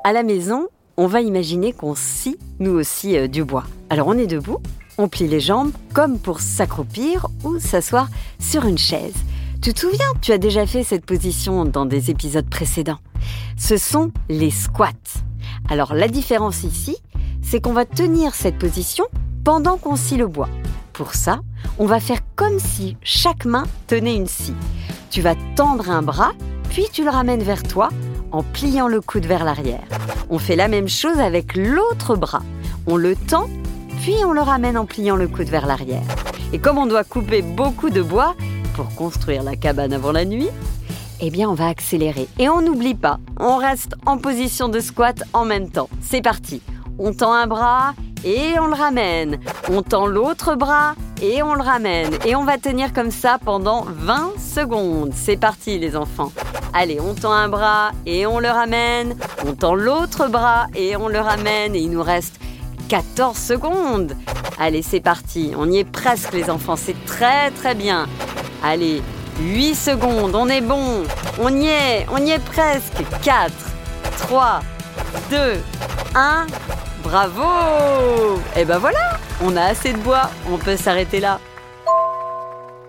À 0.05 0.13
la 0.13 0.23
maison, 0.23 0.67
on 0.95 1.07
va 1.07 1.19
imaginer 1.19 1.73
qu'on 1.73 1.95
scie, 1.95 2.37
nous 2.59 2.71
aussi, 2.71 3.17
euh, 3.17 3.27
du 3.27 3.43
bois. 3.43 3.65
Alors 3.89 4.07
on 4.07 4.17
est 4.17 4.27
debout, 4.27 4.59
on 4.97 5.09
plie 5.09 5.27
les 5.27 5.41
jambes 5.41 5.71
comme 5.93 6.17
pour 6.17 6.39
s'accroupir 6.39 7.27
ou 7.43 7.59
s'asseoir 7.59 8.07
sur 8.39 8.65
une 8.65 8.77
chaise. 8.77 9.15
Tu 9.61 9.73
te 9.73 9.81
souviens, 9.81 10.05
tu 10.21 10.31
as 10.31 10.37
déjà 10.37 10.65
fait 10.65 10.83
cette 10.83 11.05
position 11.05 11.65
dans 11.65 11.85
des 11.85 12.09
épisodes 12.09 12.49
précédents. 12.49 12.99
Ce 13.57 13.75
sont 13.75 14.11
les 14.29 14.51
squats. 14.51 14.91
Alors 15.69 15.93
la 15.93 16.07
différence 16.07 16.63
ici, 16.63 16.95
c'est 17.41 17.59
qu'on 17.59 17.73
va 17.73 17.85
tenir 17.85 18.33
cette 18.33 18.57
position 18.57 19.05
pendant 19.43 19.77
qu'on 19.77 19.97
scie 19.97 20.17
le 20.17 20.27
bois. 20.27 20.49
Pour 20.95 21.13
ça, 21.13 21.39
on 21.77 21.87
va 21.87 21.99
faire 21.99 22.21
comme 22.37 22.57
si 22.57 22.95
chaque 23.03 23.43
main 23.43 23.65
tenait 23.87 24.15
une 24.15 24.27
scie. 24.27 24.55
Tu 25.09 25.21
vas 25.21 25.35
tendre 25.57 25.89
un 25.89 26.01
bras, 26.01 26.31
puis 26.69 26.85
tu 26.89 27.03
le 27.03 27.09
ramènes 27.09 27.43
vers 27.43 27.63
toi 27.63 27.89
en 28.31 28.43
pliant 28.43 28.87
le 28.87 29.01
coude 29.01 29.25
vers 29.25 29.43
l'arrière. 29.43 29.83
On 30.29 30.39
fait 30.39 30.55
la 30.55 30.69
même 30.69 30.87
chose 30.87 31.19
avec 31.19 31.57
l'autre 31.57 32.15
bras. 32.15 32.43
On 32.87 32.95
le 32.95 33.17
tend, 33.17 33.49
puis 34.03 34.15
on 34.25 34.31
le 34.31 34.39
ramène 34.39 34.77
en 34.77 34.85
pliant 34.85 35.17
le 35.17 35.27
coude 35.27 35.49
vers 35.49 35.65
l'arrière. 35.65 36.05
Et 36.53 36.59
comme 36.59 36.77
on 36.77 36.85
doit 36.85 37.03
couper 37.03 37.41
beaucoup 37.41 37.89
de 37.89 38.01
bois 38.01 38.33
pour 38.73 38.87
construire 38.95 39.43
la 39.43 39.57
cabane 39.57 39.91
avant 39.91 40.13
la 40.13 40.23
nuit, 40.23 40.49
eh 41.19 41.29
bien 41.29 41.49
on 41.49 41.55
va 41.55 41.67
accélérer. 41.67 42.29
Et 42.39 42.47
on 42.47 42.61
n'oublie 42.61 42.95
pas, 42.95 43.19
on 43.37 43.57
reste 43.57 43.95
en 44.05 44.17
position 44.17 44.69
de 44.69 44.79
squat 44.79 45.23
en 45.33 45.43
même 45.43 45.69
temps. 45.69 45.89
C'est 45.99 46.21
parti. 46.21 46.61
On 46.99 47.13
tend 47.13 47.33
un 47.33 47.47
bras 47.47 47.95
et 48.25 48.59
on 48.59 48.67
le 48.67 48.73
ramène. 48.73 49.39
On 49.69 49.83
tend 49.83 50.07
l'autre 50.07 50.55
bras 50.55 50.95
et 51.21 51.41
on 51.43 51.53
le 51.53 51.61
ramène. 51.61 52.11
Et 52.25 52.35
on 52.35 52.43
va 52.43 52.57
tenir 52.57 52.91
comme 52.91 53.11
ça 53.11 53.37
pendant 53.43 53.85
20 53.87 54.33
secondes. 54.37 55.13
C'est 55.15 55.37
parti 55.37 55.77
les 55.77 55.95
enfants. 55.95 56.31
Allez, 56.73 56.99
on 56.99 57.13
tend 57.13 57.31
un 57.31 57.47
bras 57.47 57.91
et 58.05 58.25
on 58.25 58.39
le 58.39 58.49
ramène. 58.49 59.15
On 59.47 59.53
tend 59.53 59.75
l'autre 59.75 60.27
bras 60.27 60.65
et 60.75 60.97
on 60.97 61.07
le 61.07 61.19
ramène. 61.19 61.75
Et 61.75 61.79
il 61.79 61.91
nous 61.91 62.03
reste 62.03 62.39
14 62.89 63.37
secondes. 63.37 64.17
Allez, 64.59 64.81
c'est 64.81 64.99
parti. 64.99 65.53
On 65.55 65.69
y 65.69 65.77
est 65.77 65.89
presque 65.89 66.33
les 66.33 66.49
enfants. 66.49 66.75
C'est 66.75 67.05
très 67.05 67.51
très 67.51 67.75
bien. 67.75 68.07
Allez, 68.63 69.03
8 69.39 69.75
secondes. 69.75 70.33
On 70.33 70.49
est 70.49 70.61
bon. 70.61 71.03
On 71.39 71.55
y 71.55 71.67
est. 71.67 72.07
On 72.11 72.17
y 72.17 72.31
est 72.31 72.43
presque. 72.43 73.03
4, 73.21 73.51
3, 74.17 74.61
2, 75.29 75.37
1. 76.15 76.47
Bravo 77.15 78.41
Et 78.57 78.65
ben 78.65 78.77
voilà, 78.77 79.17
on 79.41 79.55
a 79.55 79.63
assez 79.63 79.93
de 79.93 79.97
bois, 79.99 80.29
on 80.51 80.57
peut 80.57 80.75
s'arrêter 80.75 81.21
là. 81.21 81.39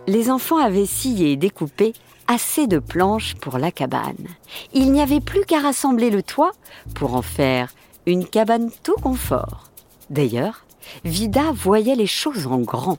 Les 0.09 0.33
enfants 0.33 0.59
avaient 0.59 0.85
scié 0.85 1.31
et 1.31 1.37
découpé 1.37 1.93
assez 2.27 2.67
de 2.67 2.81
planches 2.81 3.37
pour 3.37 3.59
la 3.59 3.71
cabane. 3.71 4.27
Il 4.75 4.91
n'y 4.91 5.01
avait 5.01 5.21
plus 5.21 5.45
qu'à 5.45 5.61
rassembler 5.61 6.11
le 6.11 6.25
toit 6.25 6.51
pour 6.97 7.15
en 7.15 7.23
faire 7.23 7.69
une 8.05 8.27
cabane 8.27 8.73
tout 8.83 8.97
confort. 9.01 9.71
D'ailleurs, 10.11 10.65
Vida 11.05 11.53
voyait 11.55 11.95
les 11.95 12.09
choses 12.09 12.49
en 12.49 12.59
grand. 12.59 12.99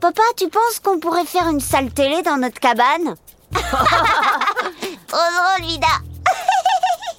Papa, 0.00 0.22
tu 0.36 0.48
penses 0.48 0.78
qu'on 0.80 1.00
pourrait 1.00 1.24
faire 1.24 1.48
une 1.48 1.58
salle 1.58 1.90
télé 1.90 2.22
dans 2.22 2.36
notre 2.36 2.60
cabane? 2.60 3.16
Trop 3.50 5.18
drôle, 5.18 5.66
Vida 5.66 6.05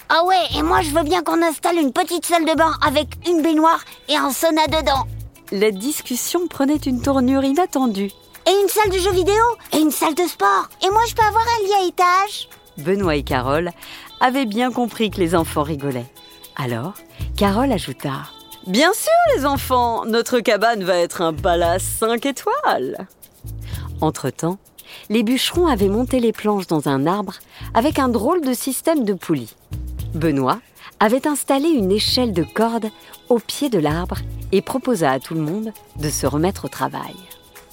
Ah 0.10 0.24
ouais, 0.24 0.58
et 0.58 0.64
moi 0.64 0.82
je 0.82 0.92
veux 0.92 1.04
bien 1.04 1.22
qu'on 1.22 1.42
installe 1.42 1.78
une 1.78 1.92
petite 1.92 2.26
salle 2.26 2.46
de 2.46 2.56
bain 2.56 2.72
avec 2.86 3.08
une 3.28 3.42
baignoire 3.42 3.84
et 4.08 4.16
un 4.16 4.32
sauna 4.32 4.66
dedans. 4.68 5.06
La 5.52 5.72
discussion 5.72 6.48
prenait 6.48 6.78
une 6.78 7.02
tournure 7.02 7.44
inattendue. 7.44 8.12
Et 8.48 8.62
une 8.62 8.70
salle 8.70 8.90
de 8.90 9.00
jeux 9.00 9.12
vidéo 9.12 9.44
et 9.74 9.80
une 9.80 9.92
salle 9.92 10.16
de 10.16 10.24
sport. 10.24 10.70
Et 10.82 10.90
moi 10.90 11.02
je 11.10 11.14
peux 11.14 11.26
avoir 11.26 11.44
un 11.44 11.66
lit 11.66 11.74
à 11.74 11.88
étage 11.88 12.48
Benoît 12.78 13.18
et 13.18 13.24
Carole 13.24 13.72
avaient 14.22 14.46
bien 14.46 14.72
compris 14.72 15.12
que 15.12 15.20
les 15.20 15.36
enfants 15.36 15.64
rigolaient. 15.64 16.10
Alors, 16.56 16.94
Carole 17.36 17.72
ajouta 17.74 18.30
Bien 18.66 18.94
sûr, 18.94 19.36
les 19.36 19.46
enfants, 19.46 20.06
notre 20.06 20.40
cabane 20.40 20.84
va 20.84 20.98
être 20.98 21.22
un 21.22 21.34
palace 21.34 21.84
5 22.00 22.26
étoiles. 22.26 23.08
Entre-temps, 24.00 24.58
les 25.10 25.24
bûcherons 25.24 25.68
avaient 25.68 25.90
monté 25.90 26.20
les 26.20 26.34
planches 26.34 26.68
dans 26.68 26.88
un 26.88 27.08
arbre 27.08 27.34
avec 27.74 28.00
un 28.00 28.10
drôle 28.10 28.42
de 28.42 28.54
système 28.54 29.04
de 29.04 29.14
poulies. 29.14 29.54
Benoît 30.14 30.60
avait 31.00 31.28
installé 31.28 31.70
une 31.70 31.92
échelle 31.92 32.34
de 32.34 32.44
corde 32.44 32.90
au 33.30 33.40
pied 33.40 33.70
de 33.70 33.80
l'arbre 33.80 34.18
et 34.52 34.62
proposa 34.62 35.12
à 35.12 35.20
tout 35.20 35.34
le 35.34 35.42
monde 35.42 35.72
de 35.98 36.10
se 36.10 36.26
remettre 36.26 36.66
au 36.66 36.70
travail. 36.70 37.16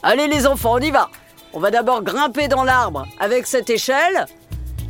Allez 0.02 0.26
les 0.26 0.46
enfants, 0.46 0.74
on 0.74 0.80
y 0.80 0.90
va 0.90 1.10
On 1.52 1.60
va 1.60 1.70
d'abord 1.70 2.02
grimper 2.02 2.48
dans 2.48 2.64
l'arbre 2.64 3.06
avec 3.18 3.46
cette 3.46 3.70
échelle. 3.70 4.26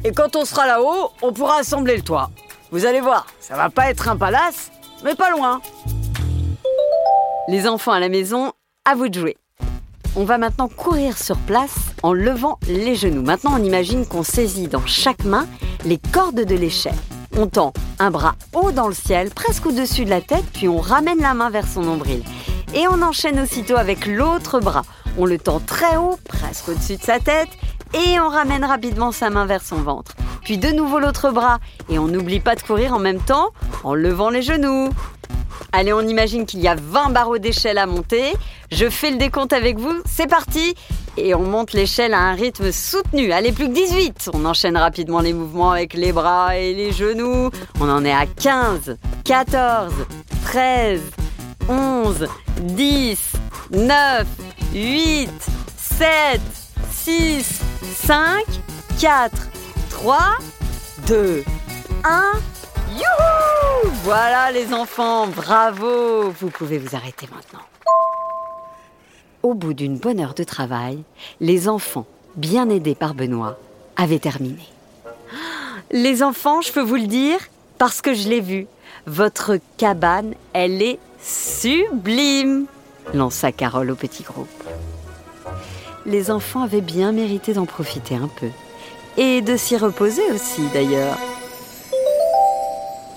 Et 0.03 0.13
quand 0.13 0.37
on 0.37 0.45
sera 0.45 0.67
là-haut, 0.67 1.11
on 1.23 1.33
pourra 1.33 1.59
assembler 1.59 1.97
le 1.97 2.03
toit. 2.03 2.31
Vous 2.71 2.87
allez 2.87 3.01
voir, 3.01 3.27
ça 3.41 3.57
va 3.57 3.71
pas 3.71 3.91
être 3.91 4.09
un 4.09 4.17
palace, 4.17 4.73
mais 5.05 5.15
pas 5.15 5.31
loin. 5.31 5.61
Les 7.49 7.69
enfants 7.69 7.93
à 7.93 8.01
la 8.01 8.09
maison, 8.09 8.53
à 8.85 8.95
vous 8.95 9.09
de 9.09 9.19
jouer. 9.19 9.37
On 10.17 10.25
va 10.25 10.39
maintenant 10.39 10.69
courir 10.69 11.19
sur 11.19 11.37
place 11.37 11.75
en 12.03 12.13
levant 12.13 12.59
les 12.69 12.95
genoux. 12.95 13.23
Maintenant, 13.23 13.59
on 13.59 13.63
imagine 13.63 14.07
qu'on 14.07 14.23
saisit 14.23 14.69
dans 14.69 14.87
chaque 14.87 15.25
main 15.25 15.47
les 15.85 15.99
cordes 15.99 16.45
de 16.45 16.55
l'échelle. 16.55 16.95
On 17.37 17.49
tend 17.49 17.73
un 17.99 18.13
bras 18.13 18.37
haut 18.53 18.71
dans 18.71 18.87
le 18.87 18.95
ciel, 18.95 19.31
presque 19.31 19.67
au-dessus 19.67 20.05
de 20.05 20.11
la 20.11 20.21
tête, 20.21 20.45
puis 20.53 20.69
on 20.69 20.79
ramène 20.79 21.21
la 21.21 21.35
main 21.35 21.51
vers 21.51 21.67
son 21.67 21.83
nombril. 21.83 22.23
Et 22.75 22.87
on 22.87 23.03
enchaîne 23.03 23.41
aussitôt 23.41 23.77
avec 23.77 24.07
l'autre 24.07 24.61
bras. 24.61 24.85
On 25.19 25.27
le 25.27 25.39
tend 25.39 25.59
très 25.59 25.97
haut, 25.97 26.17
presque 26.29 26.69
au-dessus 26.69 26.97
de 26.97 27.03
sa 27.03 27.19
tête, 27.19 27.49
et 27.93 28.21
on 28.21 28.29
ramène 28.29 28.65
rapidement 28.65 29.11
sa 29.11 29.31
main 29.31 29.47
vers 29.47 29.63
son 29.63 29.79
ventre. 29.79 30.13
Puis 30.43 30.59
de 30.59 30.69
nouveau 30.69 31.01
l'autre 31.01 31.33
bras, 31.33 31.59
et 31.89 31.99
on 31.99 32.07
n'oublie 32.07 32.39
pas 32.39 32.55
de 32.55 32.63
courir 32.63 32.95
en 32.95 33.01
même 33.01 33.21
temps 33.21 33.51
en 33.83 33.95
levant 33.95 34.31
les 34.31 34.43
genoux. 34.43 34.91
Allez, 35.73 35.93
on 35.93 36.03
imagine 36.03 36.47
qu'il 36.47 36.61
y 36.61 36.69
a 36.69 36.77
20 36.77 37.11
barreaux 37.11 37.39
d'échelle 37.39 37.79
à 37.79 37.87
monter. 37.87 38.33
Je 38.71 38.89
fais 38.89 39.11
le 39.11 39.17
décompte 39.17 39.53
avec 39.53 39.77
vous. 39.77 39.95
C'est 40.07 40.29
parti 40.29 40.77
Et 41.17 41.35
on 41.35 41.43
monte 41.43 41.73
l'échelle 41.73 42.13
à 42.13 42.21
un 42.21 42.35
rythme 42.35 42.73
soutenu. 42.73 43.33
Allez, 43.33 43.53
plus 43.53 43.69
que 43.69 43.73
18 43.73 44.31
On 44.35 44.45
enchaîne 44.45 44.77
rapidement 44.77 45.21
les 45.21 45.33
mouvements 45.33 45.71
avec 45.71 45.95
les 45.95 46.13
bras 46.13 46.57
et 46.57 46.75
les 46.75 46.93
genoux. 46.93 47.51
On 47.81 47.89
en 47.89 48.05
est 48.05 48.13
à 48.13 48.27
15, 48.27 48.97
14, 49.25 49.93
13, 50.45 51.01
11, 51.69 52.29
10, 52.63 53.33
9, 53.73 54.27
8, 54.75 55.31
7, 55.77 56.41
6, 56.91 57.61
5, 58.07 58.45
4, 59.01 59.31
3, 59.91 60.19
2, 61.07 61.45
1. 62.05 62.33
Youhou 62.93 63.91
Voilà 64.05 64.53
les 64.53 64.73
enfants, 64.73 65.27
bravo 65.27 66.31
Vous 66.41 66.51
pouvez 66.51 66.79
vous 66.79 66.95
arrêter 66.95 67.29
maintenant. 67.35 67.65
Au 69.45 69.53
bout 69.53 69.75
d'une 69.75 69.99
bonne 69.99 70.21
heure 70.21 70.33
de 70.33 70.43
travail, 70.43 71.01
les 71.39 71.69
enfants, 71.69 72.07
bien 72.35 72.71
aidés 72.71 72.95
par 72.95 73.13
Benoît, 73.13 73.59
avaient 73.95 74.19
terminé. 74.19 74.67
Les 75.91 76.23
enfants, 76.23 76.63
je 76.63 76.73
peux 76.73 76.81
vous 76.81 76.95
le 76.95 77.07
dire, 77.07 77.37
parce 77.77 78.01
que 78.01 78.15
je 78.15 78.27
l'ai 78.31 78.41
vu, 78.41 78.67
votre 79.07 79.59
cabane, 79.77 80.33
elle 80.55 80.81
est 80.81 80.99
sublime 81.21 82.65
lança 83.13 83.53
Carole 83.53 83.91
au 83.91 83.95
petit 83.95 84.23
groupe. 84.23 84.49
Les 86.07 86.31
enfants 86.31 86.63
avaient 86.63 86.81
bien 86.81 87.13
mérité 87.13 87.53
d'en 87.53 87.67
profiter 87.67 88.15
un 88.15 88.29
peu. 88.29 88.49
Et 89.19 89.43
de 89.43 89.59
s'y 89.59 89.77
reposer 89.77 90.23
aussi, 90.33 90.63
d'ailleurs. 90.73 91.19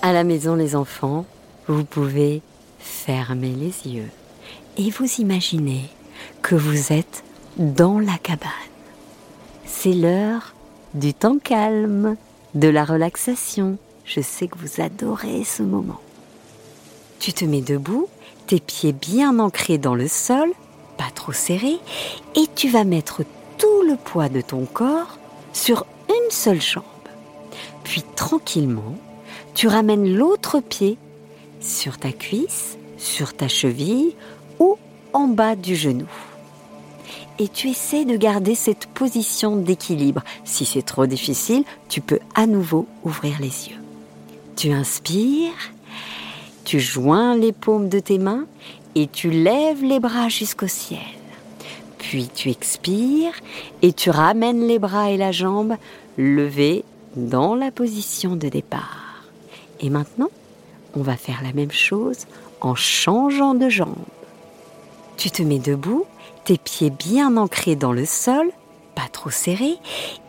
À 0.02 0.12
la 0.12 0.24
maison, 0.24 0.56
les 0.56 0.76
enfants, 0.76 1.24
vous 1.68 1.84
pouvez 1.84 2.42
fermer 2.78 3.52
les 3.52 3.90
yeux 3.90 4.10
et 4.76 4.90
vous 4.90 5.08
imaginez 5.18 5.88
que 6.42 6.54
vous 6.54 6.92
êtes 6.92 7.24
dans 7.56 7.98
la 7.98 8.16
cabane. 8.18 8.50
C'est 9.64 9.92
l'heure 9.92 10.54
du 10.94 11.14
temps 11.14 11.38
calme, 11.38 12.16
de 12.54 12.68
la 12.68 12.84
relaxation. 12.84 13.78
Je 14.04 14.20
sais 14.20 14.48
que 14.48 14.58
vous 14.58 14.80
adorez 14.80 15.44
ce 15.44 15.62
moment. 15.62 16.00
Tu 17.18 17.32
te 17.32 17.44
mets 17.44 17.60
debout, 17.60 18.08
tes 18.46 18.60
pieds 18.60 18.92
bien 18.92 19.38
ancrés 19.38 19.78
dans 19.78 19.94
le 19.94 20.08
sol, 20.08 20.50
pas 20.96 21.10
trop 21.14 21.32
serrés, 21.32 21.78
et 22.34 22.46
tu 22.54 22.68
vas 22.68 22.84
mettre 22.84 23.22
tout 23.58 23.82
le 23.82 23.96
poids 23.96 24.28
de 24.28 24.40
ton 24.40 24.64
corps 24.64 25.18
sur 25.52 25.84
une 26.08 26.30
seule 26.30 26.62
jambe. 26.62 26.84
Puis 27.84 28.02
tranquillement, 28.16 28.96
tu 29.54 29.66
ramènes 29.68 30.16
l'autre 30.16 30.60
pied 30.60 30.98
sur 31.60 31.98
ta 31.98 32.12
cuisse, 32.12 32.78
sur 32.96 33.34
ta 33.34 33.48
cheville 33.48 34.14
ou 34.58 34.78
en 35.12 35.28
bas 35.28 35.56
du 35.56 35.76
genou. 35.76 36.06
Et 37.38 37.48
tu 37.48 37.68
essaies 37.68 38.04
de 38.04 38.16
garder 38.16 38.54
cette 38.54 38.86
position 38.86 39.56
d'équilibre. 39.56 40.22
Si 40.44 40.64
c'est 40.64 40.82
trop 40.82 41.06
difficile, 41.06 41.64
tu 41.88 42.00
peux 42.00 42.18
à 42.34 42.46
nouveau 42.46 42.86
ouvrir 43.04 43.36
les 43.40 43.68
yeux. 43.68 43.80
Tu 44.56 44.72
inspires, 44.72 45.72
tu 46.64 46.80
joins 46.80 47.36
les 47.36 47.52
paumes 47.52 47.88
de 47.88 48.00
tes 48.00 48.18
mains 48.18 48.46
et 48.94 49.06
tu 49.06 49.30
lèves 49.30 49.84
les 49.84 50.00
bras 50.00 50.28
jusqu'au 50.28 50.66
ciel. 50.66 50.98
Puis 51.98 52.28
tu 52.34 52.50
expires 52.50 53.34
et 53.82 53.92
tu 53.92 54.10
ramènes 54.10 54.66
les 54.66 54.78
bras 54.78 55.10
et 55.10 55.16
la 55.16 55.30
jambe 55.30 55.76
levés 56.16 56.84
dans 57.16 57.54
la 57.54 57.70
position 57.70 58.36
de 58.36 58.48
départ. 58.48 59.24
Et 59.80 59.90
maintenant, 59.90 60.30
on 60.94 61.02
va 61.02 61.16
faire 61.16 61.40
la 61.42 61.52
même 61.52 61.70
chose 61.70 62.26
en 62.60 62.74
changeant 62.74 63.54
de 63.54 63.68
jambe. 63.68 63.94
Tu 65.18 65.30
te 65.30 65.42
mets 65.42 65.58
debout, 65.58 66.06
tes 66.44 66.56
pieds 66.56 66.88
bien 66.88 67.36
ancrés 67.36 67.76
dans 67.76 67.92
le 67.92 68.06
sol, 68.06 68.50
pas 68.94 69.08
trop 69.12 69.30
serrés, 69.30 69.76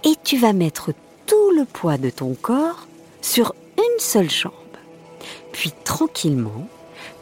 et 0.03 0.15
tu 0.23 0.37
vas 0.37 0.51
mettre 0.51 0.91
tout 1.25 1.51
le 1.55 1.63
poids 1.63 1.97
de 1.97 2.09
ton 2.09 2.33
corps 2.33 2.87
sur 3.21 3.53
une 3.77 3.99
seule 3.99 4.29
jambe. 4.29 4.51
Puis 5.53 5.71
tranquillement, 5.85 6.67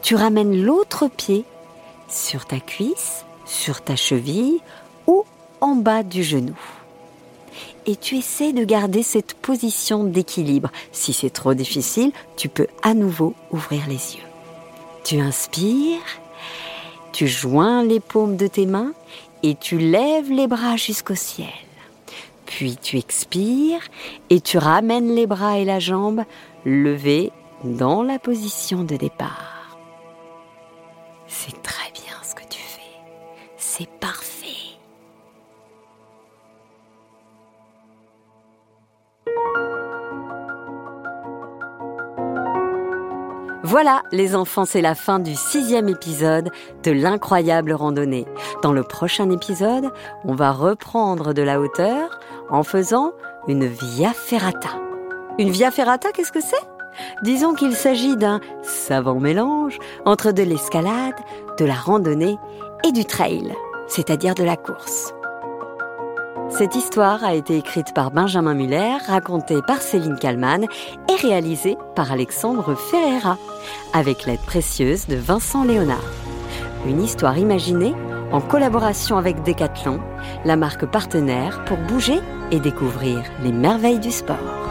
tu 0.02 0.16
ramènes 0.16 0.64
l'autre 0.64 1.08
pied 1.08 1.44
sur 2.08 2.46
ta 2.46 2.58
cuisse, 2.58 3.24
sur 3.44 3.82
ta 3.82 3.94
cheville 3.94 4.58
ou 5.06 5.24
en 5.60 5.76
bas 5.76 6.02
du 6.02 6.24
genou 6.24 6.56
et 7.88 7.96
tu 7.96 8.18
essaies 8.18 8.52
de 8.52 8.64
garder 8.64 9.02
cette 9.02 9.32
position 9.32 10.04
d'équilibre. 10.04 10.70
Si 10.92 11.14
c'est 11.14 11.30
trop 11.30 11.54
difficile, 11.54 12.12
tu 12.36 12.50
peux 12.50 12.66
à 12.82 12.92
nouveau 12.92 13.34
ouvrir 13.50 13.86
les 13.88 14.16
yeux. 14.16 14.28
Tu 15.04 15.18
inspires, 15.20 16.02
tu 17.12 17.26
joins 17.26 17.84
les 17.84 18.00
paumes 18.00 18.36
de 18.36 18.46
tes 18.46 18.66
mains 18.66 18.92
et 19.42 19.54
tu 19.54 19.78
lèves 19.78 20.30
les 20.30 20.46
bras 20.46 20.76
jusqu'au 20.76 21.14
ciel. 21.14 21.48
Puis 22.46 22.76
tu 22.80 22.96
expires 22.96 23.82
et 24.30 24.40
tu 24.40 24.58
ramènes 24.58 25.14
les 25.14 25.26
bras 25.26 25.58
et 25.58 25.64
la 25.64 25.78
jambe 25.78 26.22
levés 26.64 27.30
dans 27.64 28.02
la 28.02 28.18
position 28.18 28.84
de 28.84 28.96
départ. 28.96 29.57
Voilà, 43.80 44.02
les 44.10 44.34
enfants, 44.34 44.64
c'est 44.64 44.80
la 44.80 44.96
fin 44.96 45.20
du 45.20 45.36
sixième 45.36 45.88
épisode 45.88 46.50
de 46.82 46.90
l'incroyable 46.90 47.72
randonnée. 47.72 48.26
Dans 48.60 48.72
le 48.72 48.82
prochain 48.82 49.30
épisode, 49.30 49.92
on 50.24 50.34
va 50.34 50.50
reprendre 50.50 51.32
de 51.32 51.42
la 51.42 51.60
hauteur 51.60 52.18
en 52.50 52.64
faisant 52.64 53.12
une 53.46 53.66
via 53.66 54.12
ferrata. 54.12 54.70
Une 55.38 55.50
via 55.50 55.70
ferrata, 55.70 56.10
qu'est-ce 56.10 56.32
que 56.32 56.40
c'est? 56.40 56.56
Disons 57.22 57.54
qu'il 57.54 57.76
s'agit 57.76 58.16
d'un 58.16 58.40
savant 58.64 59.20
mélange 59.20 59.78
entre 60.04 60.32
de 60.32 60.42
l'escalade, 60.42 61.14
de 61.56 61.64
la 61.64 61.74
randonnée 61.74 62.36
et 62.84 62.90
du 62.90 63.04
trail, 63.04 63.54
c'est-à-dire 63.86 64.34
de 64.34 64.42
la 64.42 64.56
course. 64.56 65.14
Cette 66.50 66.74
histoire 66.74 67.24
a 67.24 67.34
été 67.34 67.58
écrite 67.58 67.92
par 67.94 68.10
Benjamin 68.10 68.54
Muller, 68.54 68.96
racontée 69.06 69.60
par 69.66 69.82
Céline 69.82 70.18
Kallmann 70.18 70.64
et 71.08 71.14
réalisée 71.14 71.76
par 71.94 72.10
Alexandre 72.10 72.74
Ferreira, 72.74 73.36
avec 73.92 74.26
l'aide 74.26 74.40
précieuse 74.40 75.06
de 75.06 75.16
Vincent 75.16 75.64
Léonard. 75.64 76.12
Une 76.86 77.02
histoire 77.02 77.38
imaginée 77.38 77.94
en 78.32 78.40
collaboration 78.40 79.16
avec 79.16 79.42
Decathlon, 79.42 80.00
la 80.44 80.56
marque 80.56 80.86
partenaire 80.86 81.64
pour 81.64 81.78
bouger 81.78 82.20
et 82.50 82.60
découvrir 82.60 83.22
les 83.42 83.52
merveilles 83.52 84.00
du 84.00 84.10
sport. 84.10 84.67